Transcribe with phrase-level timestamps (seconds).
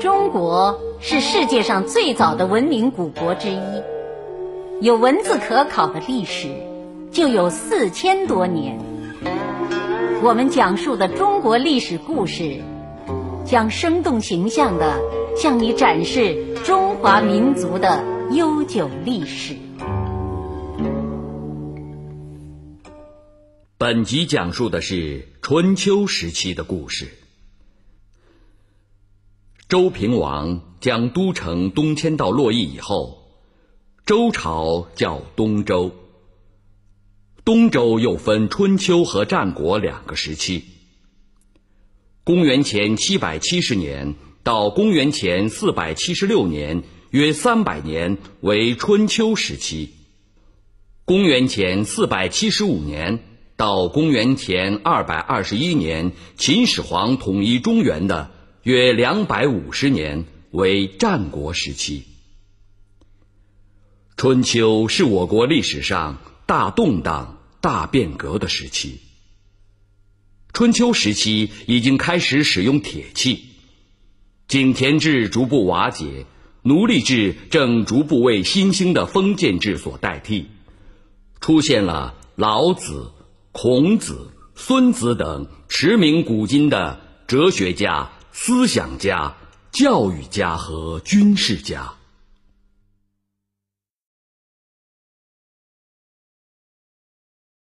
[0.00, 3.82] 中国是世界上最早的文明古国之一，
[4.80, 6.54] 有文字可考的历史
[7.10, 8.78] 就有四千多年。
[10.22, 12.60] 我们讲述的中国历史故事，
[13.44, 15.00] 将生动形象地
[15.36, 19.56] 向你展示中华民族的悠久历史。
[23.76, 27.08] 本集讲述的是春秋时期的故事。
[29.68, 33.18] 周平王将都城东迁到洛邑以后，
[34.06, 35.92] 周朝叫东周。
[37.44, 40.64] 东周又分春秋和战国两个时期。
[42.24, 49.90] 公元前七百七十年到公元前四百七十六年，约三百年为春秋时期。
[51.04, 53.18] 公元前四百七十五年
[53.58, 58.30] 到公元前二百二十一年，秦始皇统一中原的。
[58.68, 62.02] 约两百五十年为战国时期。
[64.14, 69.00] 春秋是我国历史上大动荡、大变革的时期。
[70.52, 73.46] 春秋时期已经开始使用铁器，
[74.48, 76.26] 井田制逐步瓦解，
[76.60, 80.48] 奴隶制正逐步为新兴的封建制所代替，
[81.40, 83.12] 出现了老子、
[83.50, 88.10] 孔子、孙子等驰名古今的哲学家。
[88.32, 89.34] 思想家、
[89.72, 91.97] 教育家和军事家。